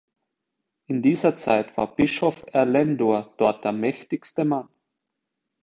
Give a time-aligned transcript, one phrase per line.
[0.87, 4.67] In dieser Zeit war Bischof Erlendur dort der mächtigste Mann.